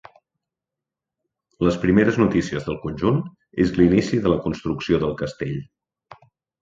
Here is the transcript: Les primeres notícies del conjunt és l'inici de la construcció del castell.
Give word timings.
Les 1.67 1.75
primeres 1.83 2.17
notícies 2.23 2.65
del 2.69 2.79
conjunt 2.87 3.21
és 3.67 3.75
l'inici 3.81 4.23
de 4.25 4.33
la 4.35 4.41
construcció 4.47 5.05
del 5.05 5.15
castell. 5.25 5.57